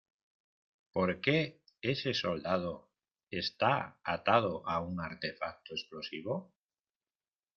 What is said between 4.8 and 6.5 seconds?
artefacto explosivo?